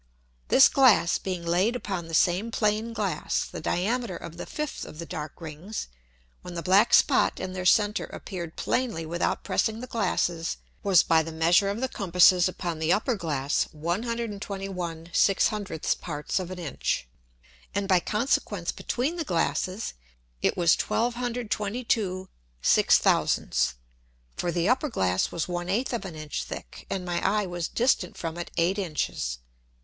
[0.47, 4.97] This Glass being laid upon the same plain Glass, the Diameter of the fifth of
[4.97, 5.89] the dark Rings,
[6.41, 11.21] when the black Spot in their Center appear'd plainly without pressing the Glasses, was by
[11.21, 17.07] the measure of the Compasses upon the upper Glass 121/600 Parts of an Inch,
[17.75, 19.93] and by consequence between the Glasses
[20.41, 23.73] it was 1222/6000:
[24.35, 28.17] For the upper Glass was 1/8 of an Inch thick, and my Eye was distant
[28.17, 29.37] from it 8 Inches.